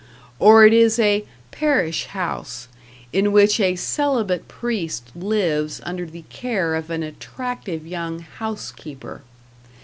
Or 0.39 0.65
it 0.65 0.73
is 0.73 0.97
a 0.97 1.25
"parish 1.51 2.07
house", 2.07 2.67
in 3.13 3.31
which 3.31 3.59
a 3.59 3.75
celibate 3.75 4.47
priest 4.47 5.11
lives 5.15 5.79
under 5.83 6.07
the 6.07 6.23
care 6.23 6.73
of 6.73 6.89
an 6.89 7.03
attractive 7.03 7.85
young 7.85 8.17
"house 8.21 8.71
keeper". 8.71 9.21